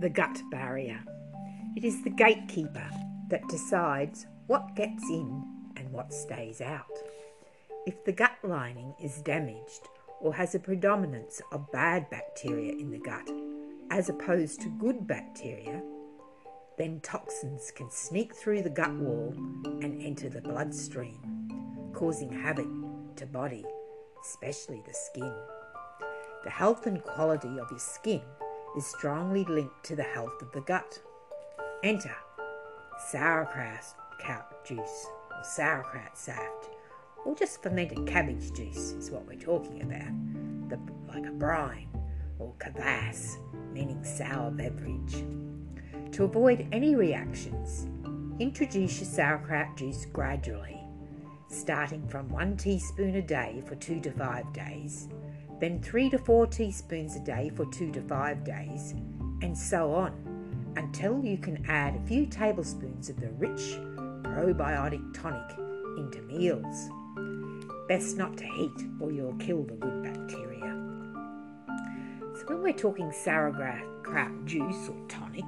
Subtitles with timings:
[0.00, 1.00] The gut barrier.
[1.76, 2.90] It is the gatekeeper
[3.30, 5.44] that decides what gets in
[5.76, 6.90] and what stays out.
[7.86, 9.88] If the gut lining is damaged
[10.20, 13.28] or has a predominance of bad bacteria in the gut
[13.90, 15.82] as opposed to good bacteria,
[16.78, 19.34] then toxins can sneak through the gut wall
[19.82, 22.68] and enter the bloodstream, causing havoc
[23.16, 23.64] to body,
[24.22, 25.34] especially the skin.
[26.42, 28.22] The health and quality of your skin
[28.76, 31.00] is strongly linked to the health of the gut.
[31.82, 32.14] Enter
[33.10, 36.70] sauerkraut juice or sauerkraut saft,
[37.24, 40.78] or just fermented cabbage juice is what we're talking about, the,
[41.12, 41.88] like a brine
[42.38, 43.36] or kvass,
[43.72, 45.24] meaning sour beverage.
[46.12, 47.86] To avoid any reactions,
[48.38, 50.80] introduce your sauerkraut juice gradually,
[51.48, 55.08] starting from one teaspoon a day for two to five days
[55.60, 58.92] then three to four teaspoons a day for two to five days,
[59.42, 60.12] and so on,
[60.76, 63.78] until you can add a few tablespoons of the rich
[64.22, 65.58] probiotic tonic
[65.98, 66.90] into meals.
[67.88, 70.60] Best not to heat or you'll kill the good bacteria.
[72.36, 75.44] So, when we're talking sauerkraut juice or tonic,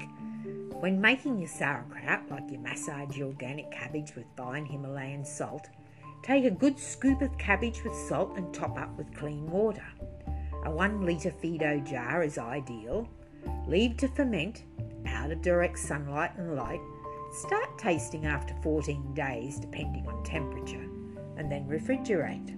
[0.81, 5.69] when making your sauerkraut, like you massage your organic cabbage with fine Himalayan salt,
[6.27, 9.87] Take a good scoop of cabbage with salt and top up with clean water.
[10.65, 13.09] A 1 litre Fido jar is ideal.
[13.69, 14.65] Leave to ferment
[15.07, 16.81] out of direct sunlight and light.
[17.31, 20.85] Start tasting after 14 days, depending on temperature,
[21.37, 22.57] and then refrigerate.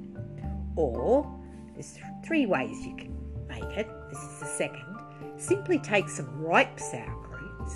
[0.74, 1.30] Or
[1.74, 3.14] there's three ways you can
[3.48, 3.86] make it.
[4.08, 4.96] This is the second.
[5.36, 7.70] Simply take some ripe sauerkraut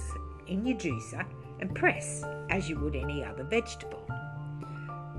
[0.46, 1.26] in your juicer
[1.60, 4.02] and press as you would any other vegetable.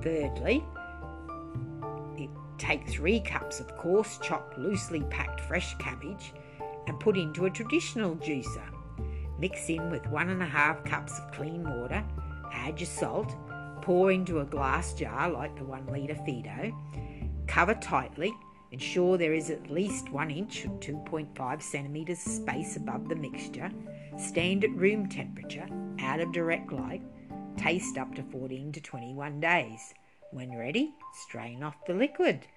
[0.04, 0.66] Thirdly,
[2.58, 6.34] take three cups of coarse chopped loosely packed fresh cabbage
[6.88, 8.68] and put into a traditional juicer.
[9.40, 12.04] Mix in with one and a half cups of clean water,
[12.52, 13.34] add your salt,
[13.82, 16.78] pour into a glass jar like the one litre Fido,
[17.48, 18.34] cover tightly,
[18.72, 23.72] ensure there is at least one inch or 2.5 centimetres space above the mixture,
[24.18, 25.68] stand at room temperature,
[26.00, 27.02] out of direct light,
[27.58, 29.94] Taste up to 14 to 21 days.
[30.34, 32.48] When ready, strain off the liquid.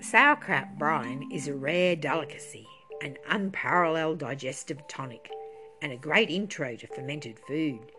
[0.00, 2.66] Sauerkraut brine is a rare delicacy,
[3.02, 5.30] an unparalleled digestive tonic,
[5.82, 7.92] and a great intro to fermented food,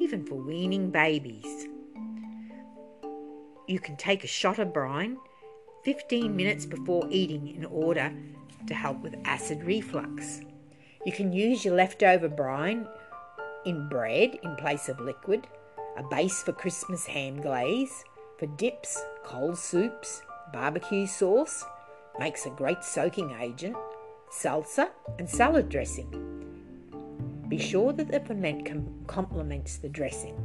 [0.00, 1.68] even for weaning babies.
[3.68, 5.18] You can take a shot of brine
[5.84, 8.10] 15 minutes before eating in order
[8.66, 10.40] to help with acid reflux.
[11.06, 12.88] You can use your leftover brine
[13.64, 15.46] in bread in place of liquid,
[15.96, 18.04] a base for Christmas ham glaze,
[18.40, 20.22] for dips, cold soups,
[20.52, 21.64] barbecue sauce,
[22.18, 23.76] makes a great soaking agent,
[24.32, 24.88] salsa,
[25.20, 26.10] and salad dressing.
[27.46, 30.36] Be sure that the ferment com- complements the dressing.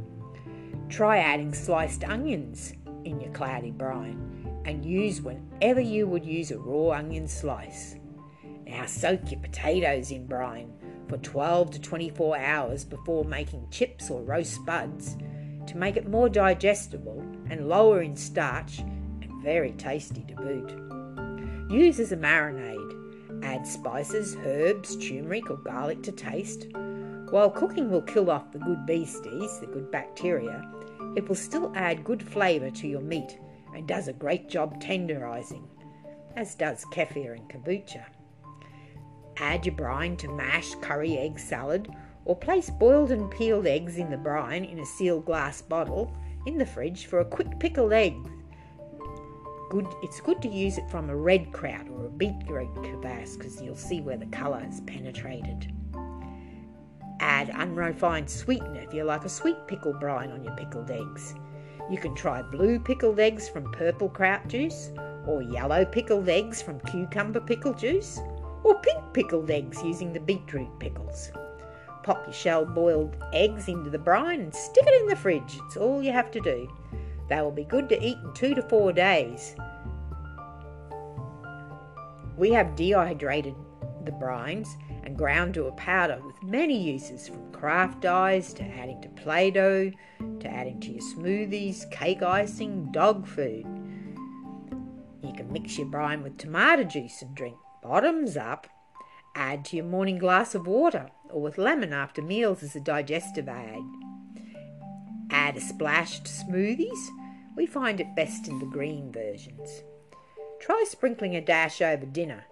[0.88, 2.72] Try adding sliced onions
[3.04, 7.96] in your cloudy brine and use whenever you would use a raw onion slice.
[8.66, 10.72] Now soak your potatoes in brine
[11.08, 15.16] for 12 to 24 hours before making chips or roast spuds
[15.66, 17.20] to make it more digestible
[17.50, 21.70] and lower in starch and very tasty to boot.
[21.70, 23.44] Use as a marinade.
[23.44, 26.68] Add spices, herbs, turmeric, or garlic to taste.
[27.30, 30.70] While cooking will kill off the good beasties, the good bacteria,
[31.16, 33.38] it will still add good flavour to your meat
[33.74, 35.66] and does a great job tenderising,
[36.36, 38.04] as does kefir and kombucha.
[39.42, 41.92] Add your brine to mashed curry egg salad
[42.24, 46.14] or place boiled and peeled eggs in the brine in a sealed glass bottle
[46.46, 48.14] in the fridge for a quick pickled egg.
[49.68, 53.60] Good, it's good to use it from a red kraut or a beetroot kvass because
[53.60, 55.72] you'll see where the colour has penetrated.
[57.18, 61.34] Add unrefined sweetener if you like a sweet pickle brine on your pickled eggs.
[61.90, 64.92] You can try blue pickled eggs from purple kraut juice,
[65.26, 68.20] or yellow pickled eggs from cucumber pickle juice,
[68.64, 71.32] or pink pickled eggs using the beetroot pickles.
[72.02, 75.58] Pop your shell boiled eggs into the brine and stick it in the fridge.
[75.66, 76.68] It's all you have to do.
[77.28, 79.54] They will be good to eat in two to four days.
[82.36, 83.54] We have dehydrated
[84.04, 84.68] the brines
[85.04, 89.50] and ground to a powder with many uses from craft dyes to adding to Play
[89.50, 89.90] Doh
[90.40, 93.64] to adding to your smoothies, cake icing, dog food.
[95.22, 98.68] You can mix your brine with tomato juice and drink Bottoms up.
[99.34, 103.48] Add to your morning glass of water or with lemon after meals as a digestive
[103.48, 103.82] aid.
[105.30, 107.08] Add a splash to smoothies.
[107.56, 109.82] We find it best in the green versions.
[110.60, 112.44] Try sprinkling a dash over dinner.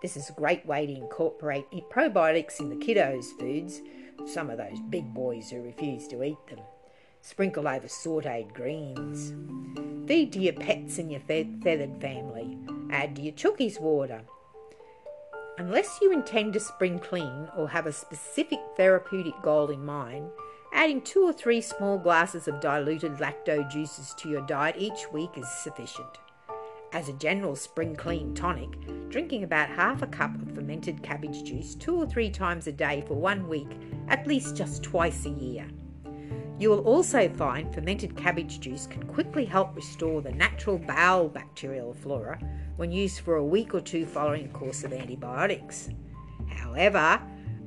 [0.00, 3.80] This is a great way to incorporate probiotics in the kiddos' foods,
[4.26, 6.60] some of those big boys who refuse to eat them.
[7.22, 9.34] Sprinkle over sauteed greens.
[10.06, 12.56] Feed to your pets and your feathered family.
[12.92, 14.22] Add to your chookies water.
[15.58, 20.28] Unless you intend to spring clean or have a specific therapeutic goal in mind,
[20.74, 25.30] adding two or three small glasses of diluted lacto juices to your diet each week
[25.38, 26.18] is sufficient.
[26.92, 28.68] As a general spring clean tonic,
[29.08, 33.02] drinking about half a cup of fermented cabbage juice two or three times a day
[33.08, 33.70] for one week,
[34.08, 35.66] at least just twice a year.
[36.58, 41.92] You will also find fermented cabbage juice can quickly help restore the natural bowel bacterial
[41.92, 42.38] flora
[42.76, 45.90] when used for a week or two following a course of antibiotics.
[46.48, 47.20] However,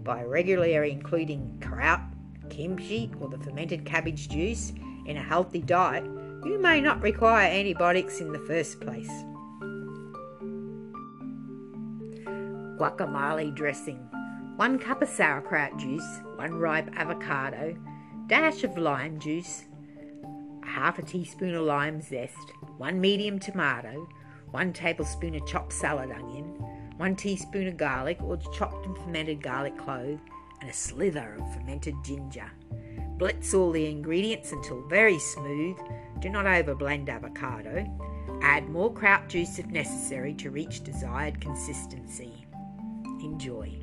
[0.03, 2.01] by regularly including kraut,
[2.49, 4.73] kimchi, or the fermented cabbage juice
[5.05, 6.05] in a healthy diet,
[6.43, 9.11] you may not require antibiotics in the first place.
[12.79, 13.99] Guacamole dressing
[14.55, 17.75] 1 cup of sauerkraut juice, 1 ripe avocado,
[18.29, 19.63] dash of lime juice,
[20.63, 24.07] half a teaspoon of lime zest, 1 medium tomato,
[24.51, 26.45] 1 tablespoon of chopped salad onion,
[26.97, 30.19] 1 teaspoon of garlic or chopped and fermented garlic clove,
[30.61, 32.51] and a slither of fermented ginger.
[33.17, 35.77] Blitz all the ingredients until very smooth.
[36.19, 37.83] Do not overblend avocado.
[38.43, 42.45] Add more kraut juice if necessary to reach desired consistency.
[43.23, 43.75] Enjoy.